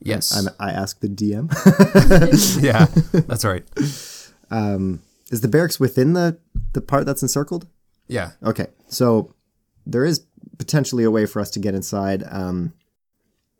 [0.00, 0.36] Yes.
[0.36, 1.50] I'm, I asked the DM.
[2.62, 2.86] yeah,
[3.26, 3.64] that's right.
[4.50, 6.38] um, is the barracks within the
[6.72, 7.66] the part that's encircled?
[8.08, 8.32] Yeah.
[8.42, 9.34] Okay, so
[9.86, 10.24] there is
[10.58, 12.72] potentially a way for us to get inside um,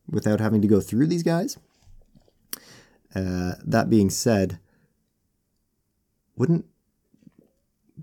[0.08, 1.58] without having to go through these guys.
[3.14, 4.58] Uh, that being said,
[6.36, 6.66] wouldn't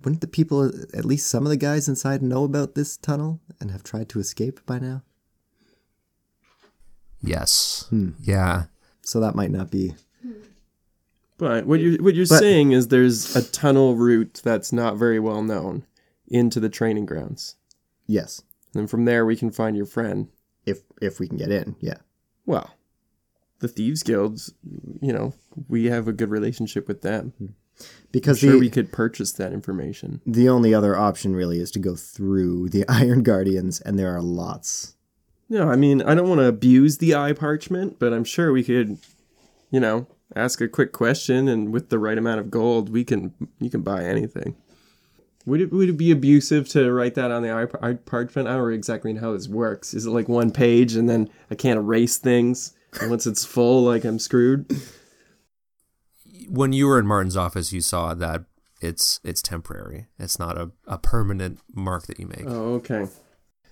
[0.04, 3.71] wouldn't the people, at least some of the guys inside, know about this tunnel and
[3.71, 5.04] have tried to escape by now?
[7.23, 7.86] Yes.
[7.89, 8.10] Hmm.
[8.21, 8.65] Yeah.
[9.03, 9.95] So that might not be.
[11.38, 15.19] But what you're what you're But- saying is there's a tunnel route that's not very
[15.19, 15.86] well known
[16.27, 17.55] into the training grounds.
[18.07, 18.41] Yes,
[18.75, 20.27] And from there we can find your friend.
[20.65, 21.97] if if we can get in, yeah.
[22.45, 22.69] Well,
[23.60, 24.53] the Thieves Guilds,
[25.01, 25.34] you know,
[25.67, 27.34] we have a good relationship with them.
[27.39, 27.45] Hmm.
[27.79, 30.21] I'm Because sure the we could purchase that information.
[30.25, 34.21] the only other option really is to go through the Iron Guardians, and there are
[34.21, 34.95] lots.
[35.51, 38.63] No, I mean, I don't want to abuse the eye parchment, but I'm sure we
[38.63, 38.97] could,
[39.69, 43.33] you know, ask a quick question, and with the right amount of gold, we can
[43.59, 44.55] you can buy anything.
[45.45, 48.47] Would it would it be abusive to write that on the eye, eye parchment?
[48.47, 49.93] I don't exactly know exactly how this works.
[49.93, 53.83] Is it like one page, and then I can't erase things, and once it's full,
[53.83, 54.73] like I'm screwed?
[56.47, 58.45] When you were in Martin's office, you saw that
[58.79, 60.07] it's it's temporary.
[60.17, 62.45] It's not a, a permanent mark that you make.
[62.45, 63.09] Oh, okay.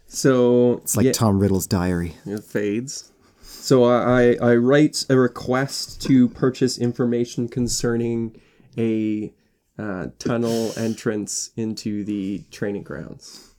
[0.10, 1.12] So It's like yeah.
[1.14, 2.16] Tom Riddle's diary.
[2.26, 3.12] It fades.
[3.42, 8.36] So I, I write a request to purchase information concerning
[8.78, 9.32] a
[9.78, 13.54] uh, tunnel entrance into the training grounds.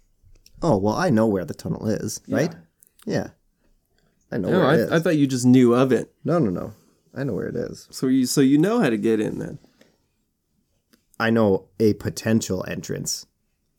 [0.60, 2.54] Oh well, I know where the tunnel is, right?
[3.06, 3.28] Yeah,
[4.30, 4.92] I know No, where it is.
[4.92, 6.12] I, I thought you just knew of it.
[6.24, 6.74] no, no, no.
[7.14, 7.88] I know where it is.
[7.90, 9.58] So you so you know how to get in then.
[11.18, 13.26] I know a potential entrance.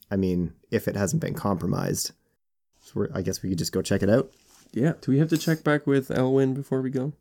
[0.09, 2.11] I mean, if it hasn't been compromised,
[2.91, 4.31] so we're, I guess we could just go check it out.
[4.73, 4.93] Yeah.
[5.01, 7.13] Do we have to check back with Elwyn before we go?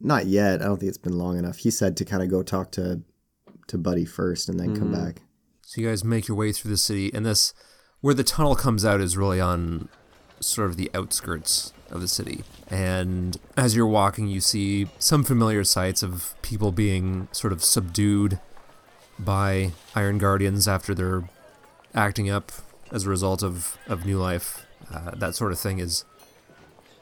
[0.00, 0.60] Not yet.
[0.60, 1.58] I don't think it's been long enough.
[1.58, 3.02] He said to kind of go talk to
[3.68, 5.04] to Buddy first and then come mm-hmm.
[5.04, 5.22] back.
[5.62, 7.52] So you guys make your way through the city, and this,
[8.00, 9.88] where the tunnel comes out, is really on
[10.38, 12.44] sort of the outskirts of the city.
[12.68, 18.38] And as you're walking, you see some familiar sights of people being sort of subdued
[19.18, 21.28] by Iron Guardians after they're
[21.94, 22.52] acting up
[22.92, 24.65] as a result of, of New Life.
[24.92, 26.04] Uh, that sort of thing is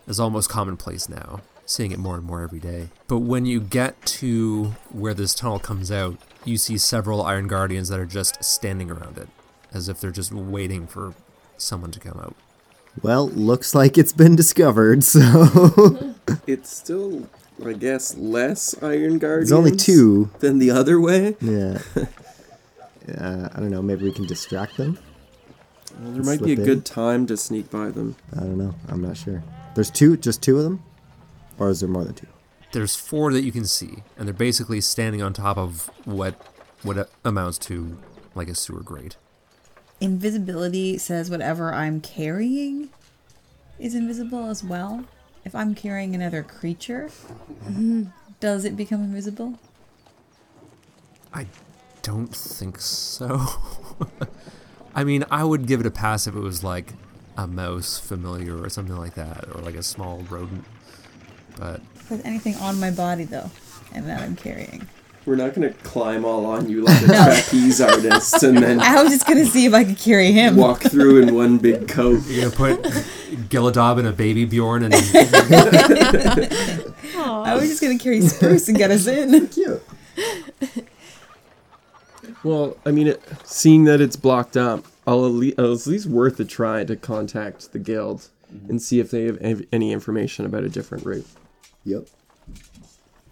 [0.06, 2.88] is almost commonplace now, seeing it more and more every day.
[3.08, 7.88] But when you get to where this tunnel comes out, you see several Iron Guardians
[7.88, 9.28] that are just standing around it,
[9.72, 11.14] as if they're just waiting for
[11.56, 12.34] someone to come out.
[13.02, 15.02] Well, looks like it's been discovered.
[15.14, 16.14] So
[16.46, 17.28] It's still,
[17.64, 19.50] I guess, less Iron Guardians.
[19.50, 20.30] there's only two.
[20.40, 21.36] than the other way.
[21.40, 21.78] Yeah.
[23.06, 23.82] Uh, I don't know.
[23.82, 24.96] Maybe we can distract them.
[26.00, 26.64] Well, there might be a in.
[26.64, 28.16] good time to sneak by them.
[28.36, 28.74] I don't know.
[28.88, 29.42] I'm not sure.
[29.74, 30.82] There's two, just two of them,
[31.58, 32.26] or is there more than two?
[32.72, 36.34] There's four that you can see, and they're basically standing on top of what
[36.82, 37.96] what amounts to
[38.34, 39.16] like a sewer grate.
[40.00, 42.90] invisibility says whatever I'm carrying
[43.78, 45.04] is invisible as well.
[45.44, 47.10] If I'm carrying another creature,
[48.40, 49.58] does it become invisible?
[51.32, 51.46] I
[52.02, 53.46] don't think so.
[54.94, 56.92] I mean, I would give it a pass if it was like
[57.36, 60.64] a mouse familiar or something like that, or like a small rodent.
[61.58, 61.80] But
[62.10, 63.50] With anything on my body though,
[63.92, 64.86] and that I'm carrying.
[65.26, 69.10] We're not gonna climb all on you like a trapeze artist and then I was
[69.10, 70.56] just gonna see if I could carry him.
[70.56, 72.26] walk through in one big coat.
[72.26, 72.82] you put
[73.48, 74.94] Gilladob in a baby Bjorn and
[77.16, 79.48] I was just gonna carry Spruce and get us in.
[79.48, 79.82] Cute.
[82.44, 86.38] Well, I mean, it, seeing that it's blocked up, I'll at, least, at least worth
[86.38, 88.70] a try to contact the guild mm-hmm.
[88.70, 91.26] and see if they have any information about a different route.
[91.84, 92.06] Yep.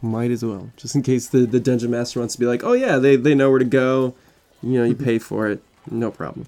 [0.00, 2.72] Might as well, just in case the, the dungeon master wants to be like, oh
[2.72, 4.14] yeah, they, they know where to go.
[4.62, 6.46] You know, you pay for it, no problem.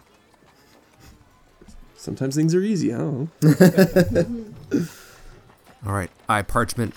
[1.96, 2.92] Sometimes things are easy.
[2.92, 4.54] I don't know.
[5.86, 6.94] All right, eye parchment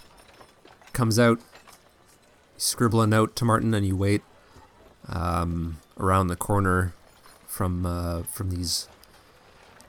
[0.94, 1.40] comes out.
[1.40, 1.46] You
[2.58, 4.24] scribble a note to Martin, and you wait
[5.10, 6.94] um, around the corner
[7.46, 8.88] from uh, from these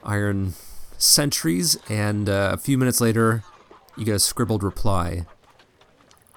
[0.04, 0.54] iron
[0.96, 3.42] sentries, and uh, a few minutes later,
[3.96, 5.26] you get a scribbled reply.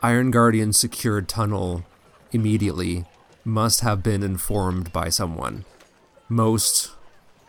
[0.03, 1.85] Iron Guardian secured tunnel
[2.31, 3.05] immediately.
[3.43, 5.65] Must have been informed by someone.
[6.29, 6.91] Most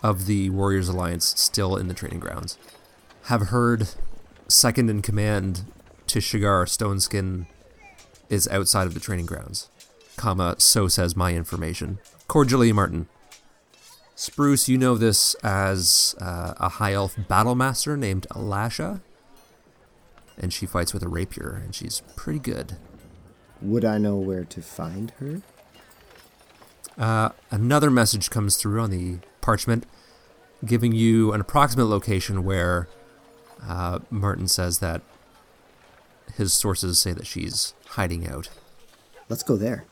[0.02, 2.56] of the Warriors Alliance still in the training grounds.
[3.24, 3.88] Have heard
[4.48, 5.64] second in command
[6.06, 7.46] to Shigar Stoneskin
[8.28, 9.68] is outside of the training grounds.
[10.16, 11.98] Comma, so says my information.
[12.28, 13.08] Cordially, Martin.
[14.14, 19.00] Spruce, you know this as uh, a high elf battle master named Elasha.
[20.38, 22.76] And she fights with a rapier, and she's pretty good.
[23.60, 25.42] Would I know where to find her?
[26.98, 29.86] Uh, another message comes through on the parchment,
[30.64, 32.88] giving you an approximate location where
[33.66, 35.02] uh, Martin says that
[36.36, 38.48] his sources say that she's hiding out.
[39.28, 39.84] Let's go there.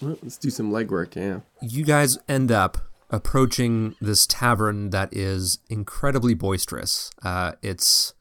[0.00, 1.40] Let's do some legwork, yeah.
[1.62, 2.78] You guys end up
[3.10, 7.10] approaching this tavern that is incredibly boisterous.
[7.22, 8.14] Uh, it's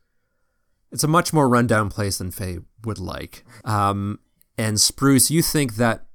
[0.91, 3.43] it's a much more rundown place than Faye would like.
[3.65, 4.19] Um,
[4.57, 6.05] and Spruce, you think that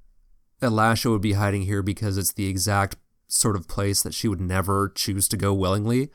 [0.63, 2.97] Elasha would be hiding here because it's the exact
[3.27, 6.11] sort of place that she would never choose to go willingly.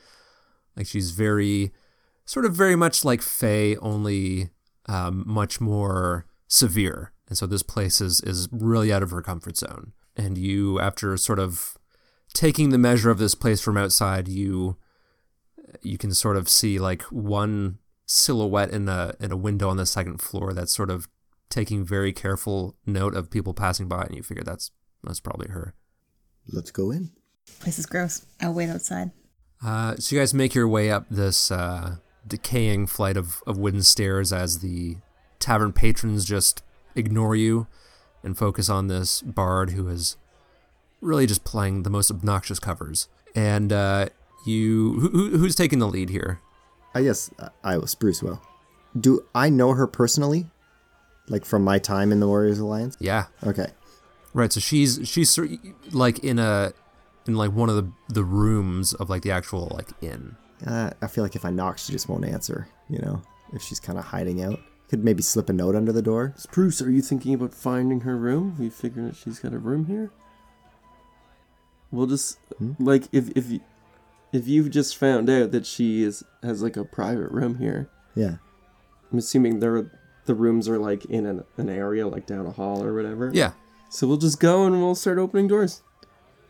[0.75, 1.73] Like she's very,
[2.25, 4.49] sort of very much like Faye, only
[4.87, 7.11] um, much more severe.
[7.27, 9.93] And so this place is is really out of her comfort zone.
[10.15, 11.77] And you, after sort of
[12.33, 14.77] taking the measure of this place from outside, you
[15.81, 19.85] you can sort of see like one silhouette in a in a window on the
[19.85, 21.07] second floor that's sort of
[21.49, 24.71] taking very careful note of people passing by, and you figure that's
[25.03, 25.73] that's probably her.
[26.47, 27.11] Let's go in.
[27.59, 28.25] Place is gross.
[28.41, 29.11] I'll wait outside.
[29.63, 31.95] Uh, so you guys make your way up this uh,
[32.27, 34.97] decaying flight of, of wooden stairs as the
[35.39, 36.63] tavern patrons just
[36.95, 37.67] ignore you
[38.23, 40.17] and focus on this bard who is
[41.01, 43.07] really just playing the most obnoxious covers.
[43.35, 44.07] And uh,
[44.45, 46.39] you, who, who- who's taking the lead here?
[46.93, 47.87] I guess uh, I will.
[47.87, 48.41] Spruce will.
[48.97, 50.47] Do I know her personally?
[51.27, 52.95] Like from my time in the Warriors Alliance?
[52.99, 53.67] Yeah, Okay.
[54.33, 54.53] right.
[54.53, 55.37] So she's she's
[55.91, 56.71] like in a
[57.27, 60.35] in like one of the the rooms of like the actual like inn.
[60.65, 62.67] Uh, I feel like if I knock, she just won't answer.
[62.89, 63.21] You know,
[63.53, 66.33] if she's kind of hiding out, could maybe slip a note under the door.
[66.37, 68.55] Spruce, are you thinking about finding her room?
[68.59, 70.11] We figured that she's got a room here.
[71.91, 72.37] We'll just
[72.79, 73.61] like if if you,
[74.33, 77.89] if you've just found out that she is has like a private room here.
[78.15, 78.37] Yeah.
[79.11, 79.89] I'm assuming there
[80.25, 83.31] the rooms are like in an, an area like down a hall or whatever.
[83.33, 83.51] Yeah,
[83.89, 85.83] So we'll just go and we'll start opening doors.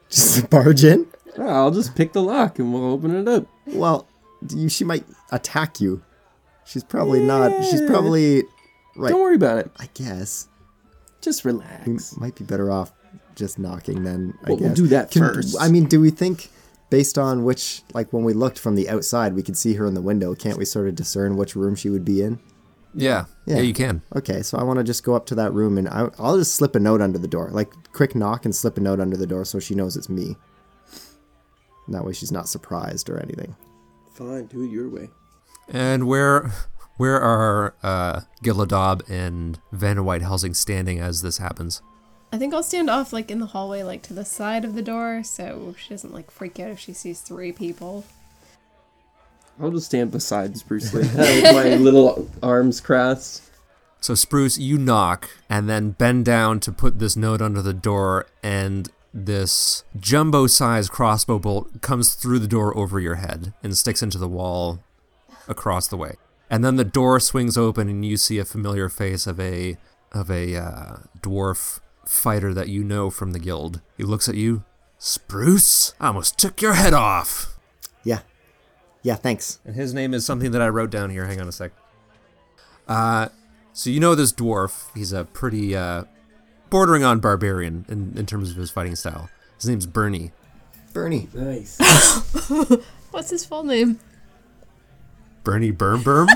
[0.10, 1.08] Just barge in.
[1.38, 3.46] Ah, I'll just pick the lock and we'll open it up.
[3.68, 4.08] Well,
[4.50, 6.02] you, she might attack you.
[6.66, 7.52] She's probably not.
[7.66, 8.44] She's probably
[8.96, 9.10] right.
[9.10, 9.72] Don't worry about it.
[9.78, 10.48] I guess
[11.22, 11.86] Just relax.
[11.86, 12.18] we relax.
[12.18, 12.92] might be better off
[13.36, 14.34] just knocking then.
[14.44, 15.56] I Well, we'll do that Can- first.
[15.60, 16.50] I mean, do we think,
[16.90, 19.94] based on which, like when we looked from the outside, we could see her in
[19.94, 20.34] the window?
[20.36, 22.40] Can't we sort of discern which room she would be in?
[22.98, 23.58] yeah, yeah.
[23.58, 23.62] Yeah.
[23.62, 24.02] you can.
[24.16, 26.56] Okay, so I want to just go up to that room and I, I'll just
[26.56, 29.28] slip a note under the door, like quick knock and slip a note under the
[29.28, 30.38] door so she knows it's me.
[31.86, 33.54] And that way she's not surprised or anything.
[34.14, 35.10] Fine, do it your way.
[35.70, 36.52] And where
[36.98, 41.82] where are uh, Gilladob and Vanna White Helsing standing as this happens?
[42.32, 44.82] I think I'll stand off like in the hallway, like to the side of the
[44.82, 48.06] door, so she doesn't like freak out if she sees three people.
[49.60, 53.44] I'll just stand beside Spruce Lee with my little arms crossed.
[54.02, 58.28] So Spruce, you knock and then bend down to put this note under the door,
[58.44, 64.04] and this jumbo sized crossbow bolt comes through the door over your head and sticks
[64.04, 64.84] into the wall
[65.48, 66.16] across the way.
[66.50, 69.78] And then the door swings open and you see a familiar face of a
[70.12, 73.82] of a uh, dwarf fighter that you know from the guild.
[73.98, 74.64] He looks at you.
[74.98, 77.58] Spruce, I almost took your head off.
[78.04, 78.20] Yeah.
[79.02, 79.60] Yeah, thanks.
[79.66, 81.26] And his name is something that I wrote down here.
[81.26, 81.72] Hang on a sec.
[82.88, 83.30] Uh,
[83.74, 84.86] so you know this dwarf.
[84.96, 86.06] He's a pretty uh,
[86.70, 89.30] bordering on barbarian in, in terms of his fighting style.
[89.58, 90.32] His name's Bernie.
[90.94, 91.28] Bernie.
[91.34, 91.78] Nice.
[93.12, 94.00] What's his full name?
[95.46, 96.28] Bernie Berm Berm.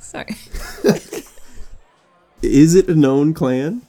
[0.00, 0.36] Sorry.
[2.42, 3.80] Is it a known clan?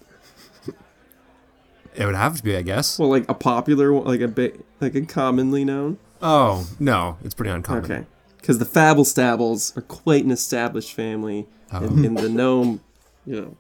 [1.96, 3.00] it would have to be, I guess.
[3.00, 5.98] Well, like a popular, one, like a bit, like a commonly known.
[6.22, 7.86] Oh no, it's pretty uncommon.
[7.86, 8.06] Okay.
[8.38, 11.84] Because the Fabble Stabbles are quite an established family oh.
[11.84, 12.80] in, in the gnome,
[13.26, 13.58] you know.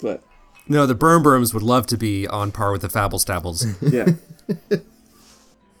[0.00, 0.22] But
[0.68, 3.64] No, the Berm Berms would love to be on par with the Fabble Stabbles.
[3.90, 4.78] yeah,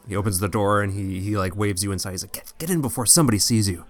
[0.08, 2.10] he opens the door and he he like waves you inside.
[2.12, 3.84] He's like, get, get in before somebody sees you.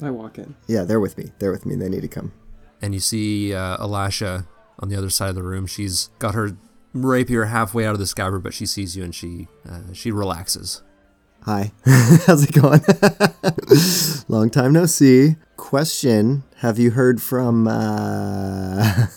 [0.00, 0.54] I walk in.
[0.66, 1.32] Yeah, they're with me.
[1.38, 1.74] They're with me.
[1.74, 2.32] They need to come.
[2.80, 4.46] and you see uh, Elasha
[4.78, 5.66] on the other side of the room.
[5.66, 6.56] She's got her
[6.94, 10.82] rapier halfway out of the scabbard, but she sees you and she uh, she relaxes.
[11.42, 11.72] Hi.
[12.26, 12.80] How's it going?
[14.28, 15.36] Long time no see.
[15.56, 17.66] Question Have you heard from.
[17.66, 19.06] Uh...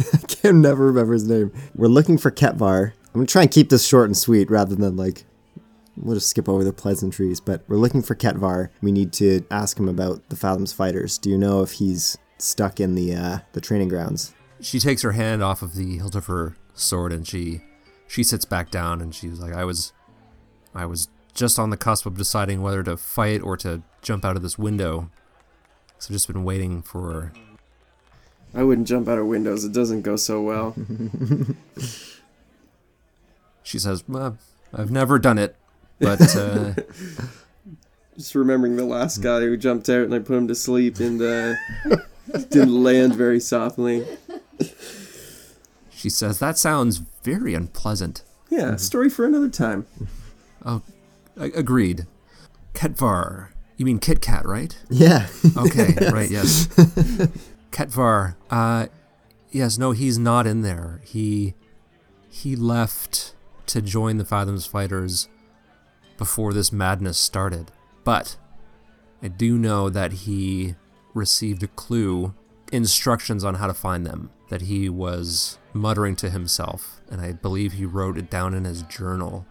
[0.00, 1.52] I can never remember his name.
[1.74, 2.92] We're looking for Ketvar.
[3.08, 5.24] I'm going to try and keep this short and sweet rather than like.
[5.96, 8.68] We'll just skip over the pleasantries, but we're looking for Ketvar.
[8.80, 11.18] We need to ask him about the Fathoms fighters.
[11.18, 14.32] Do you know if he's stuck in the uh, the training grounds?
[14.60, 17.62] She takes her hand off of the hilt of her sword and she
[18.06, 19.92] she sits back down and she's like, I was
[20.72, 24.36] I was just on the cusp of deciding whether to fight or to jump out
[24.36, 25.10] of this window.
[25.98, 27.32] So I've just been waiting for
[28.54, 29.64] I wouldn't jump out of windows.
[29.64, 30.74] It doesn't go so well.
[33.68, 34.38] she says, well,
[34.72, 35.54] I've never done it,
[36.00, 36.72] but uh,
[38.16, 41.20] Just remembering the last guy who jumped out and I put him to sleep and
[41.22, 41.54] uh,
[42.48, 44.06] didn't land very softly.
[45.90, 48.22] she says that sounds very unpleasant.
[48.50, 49.86] Yeah, story for another time.
[50.64, 50.82] Oh,
[51.36, 52.06] a- agreed.
[52.74, 53.48] Ketvar.
[53.76, 54.76] You mean Kit Kat, right?
[54.90, 55.26] Yeah.
[55.56, 56.66] Okay, right, yes.
[57.70, 58.34] Ketvar.
[58.50, 58.86] Uh,
[59.50, 61.00] yes, no, he's not in there.
[61.04, 61.54] He
[62.30, 63.34] he left
[63.68, 65.28] to join the Fathoms fighters
[66.16, 67.70] before this madness started.
[68.04, 68.36] But
[69.22, 70.74] I do know that he
[71.14, 72.34] received a clue,
[72.72, 77.72] instructions on how to find them, that he was muttering to himself, and I believe
[77.72, 79.46] he wrote it down in his journal.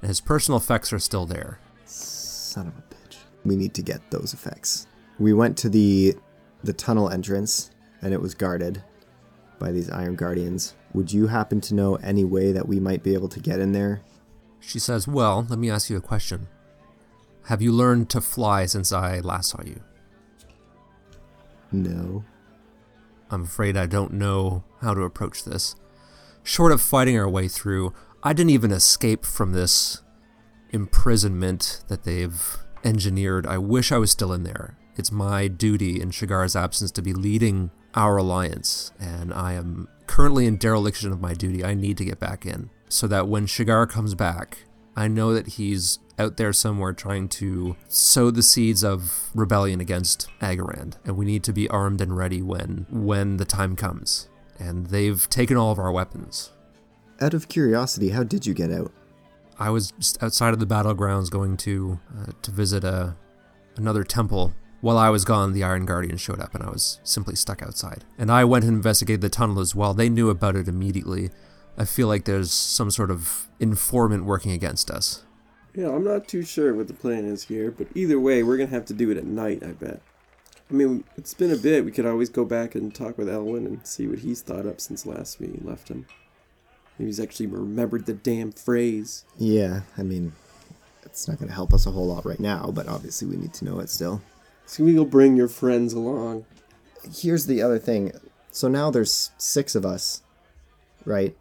[0.00, 1.58] And his personal effects are still there.
[1.84, 3.16] Son of a bitch.
[3.44, 4.86] We need to get those effects.
[5.18, 6.14] We went to the
[6.64, 7.70] the tunnel entrance
[8.02, 8.82] and it was guarded
[9.58, 10.74] by these iron guardians.
[10.96, 13.72] Would you happen to know any way that we might be able to get in
[13.72, 14.00] there?
[14.60, 16.48] She says, Well, let me ask you a question.
[17.44, 19.82] Have you learned to fly since I last saw you?
[21.70, 22.24] No.
[23.30, 25.76] I'm afraid I don't know how to approach this.
[26.42, 27.92] Short of fighting our way through,
[28.22, 30.02] I didn't even escape from this
[30.70, 33.46] imprisonment that they've engineered.
[33.46, 34.78] I wish I was still in there.
[34.96, 40.46] It's my duty in Shigar's absence to be leading our alliance, and I am currently
[40.46, 41.64] in dereliction of my duty.
[41.64, 44.64] I need to get back in so that when Shigar comes back,
[44.96, 50.28] I know that he's out there somewhere trying to sow the seeds of rebellion against
[50.40, 54.28] Agarand, and we need to be armed and ready when when the time comes.
[54.58, 56.52] And they've taken all of our weapons.
[57.20, 58.90] Out of curiosity, how did you get out?
[59.58, 63.16] I was just outside of the battlegrounds going to uh, to visit a
[63.76, 64.54] another temple.
[64.80, 68.04] While I was gone, the Iron Guardian showed up, and I was simply stuck outside.
[68.18, 69.94] And I went and investigated the tunnel as well.
[69.94, 71.30] They knew about it immediately.
[71.78, 75.24] I feel like there's some sort of informant working against us.
[75.74, 78.70] Yeah, I'm not too sure what the plan is here, but either way, we're gonna
[78.70, 80.00] have to do it at night, I bet.
[80.70, 81.84] I mean, it's been a bit.
[81.84, 84.80] We could always go back and talk with Elwin and see what he's thought up
[84.80, 86.06] since last we left him.
[86.98, 89.24] Maybe he's actually remembered the damn phrase.
[89.38, 90.32] Yeah, I mean,
[91.04, 93.52] it's not going to help us a whole lot right now, but obviously we need
[93.54, 94.22] to know it still.
[94.66, 96.44] So we go bring your friends along.
[97.14, 98.12] Here's the other thing.
[98.50, 100.22] So now there's six of us,
[101.04, 101.36] right?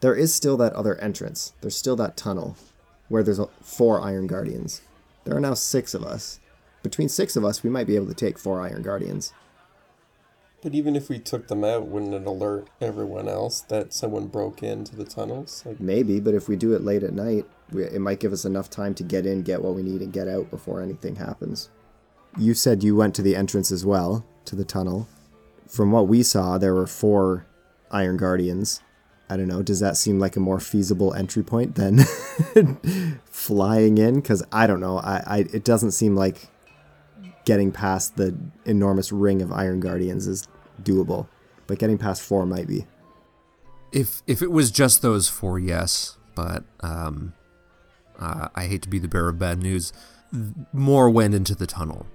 [0.00, 1.52] There is still that other entrance.
[1.60, 2.56] There's still that tunnel
[3.08, 4.82] where there's four Iron Guardians.
[5.24, 6.40] There are now six of us.
[6.82, 9.32] Between six of us, we might be able to take four Iron Guardians.
[10.62, 14.62] But even if we took them out, wouldn't it alert everyone else that someone broke
[14.62, 15.62] into the tunnels?
[15.64, 18.44] Like, Maybe, but if we do it late at night, we, it might give us
[18.44, 21.68] enough time to get in, get what we need, and get out before anything happens.
[22.38, 25.08] You said you went to the entrance as well, to the tunnel.
[25.68, 27.46] from what we saw, there were four
[27.90, 28.80] Iron Guardians.
[29.28, 29.62] I don't know.
[29.62, 31.98] Does that seem like a more feasible entry point than
[33.24, 34.16] flying in?
[34.16, 34.98] Because I don't know.
[34.98, 36.48] I, I it doesn't seem like
[37.44, 40.46] getting past the enormous ring of Iron Guardians is
[40.82, 41.26] doable,
[41.66, 42.86] but getting past four might be.
[43.92, 47.32] If if it was just those four, yes, but um,
[48.18, 49.92] uh, I hate to be the bearer of bad news.
[50.72, 52.06] More went into the tunnel.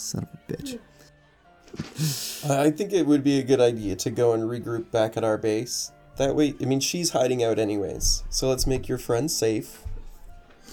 [0.00, 0.78] Son of a bitch.
[2.50, 5.38] I think it would be a good idea to go and regroup back at our
[5.38, 5.92] base.
[6.16, 8.24] That way, I mean, she's hiding out anyways.
[8.28, 9.84] So let's make your friend safe.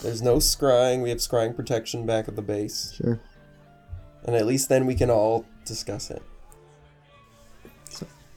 [0.02, 1.02] There's no scrying.
[1.04, 2.94] We have scrying protection back at the base.
[2.96, 3.20] Sure.
[4.24, 6.22] And at least then we can all discuss it.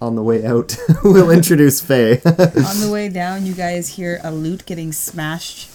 [0.00, 2.20] On the way out, we'll introduce Faye.
[2.24, 5.68] On the way down, you guys hear a lute getting smashed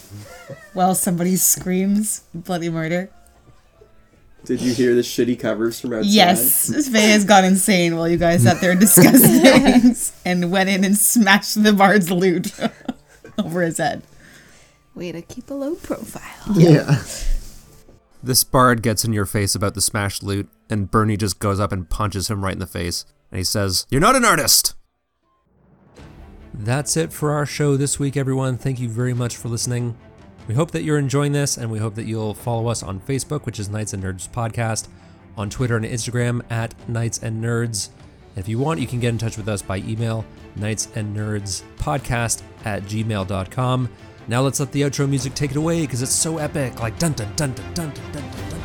[0.74, 3.12] while somebody screams bloody murder.
[4.46, 6.10] Did you hear the shitty covers from outside?
[6.12, 10.70] Yes, Faye has gone insane while you guys sat there and discussed things and went
[10.70, 12.54] in and smashed the bard's lute
[13.38, 14.04] over his head.
[14.94, 16.54] Way to keep a low profile.
[16.56, 17.02] yeah.
[18.24, 21.72] This bard gets in your face about the smashed lute, and Bernie just goes up
[21.72, 23.06] and punches him right in the face.
[23.30, 24.74] And he says, You're not an artist!
[26.54, 28.58] That's it for our show this week, everyone.
[28.58, 29.98] Thank you very much for listening.
[30.48, 33.46] We hope that you're enjoying this, and we hope that you'll follow us on Facebook,
[33.46, 34.88] which is Knights and Nerds Podcast,
[35.38, 37.90] on Twitter and Instagram at Knights and Nerds.
[38.36, 40.26] If you want, you can get in touch with us by email,
[40.56, 43.90] Knights and Nerds Podcast at gmail.com.
[44.28, 46.80] Now let's let the outro music take it away because it's so epic.
[46.80, 48.50] Like dun dun dun dun dun dun dun.
[48.50, 48.65] dun.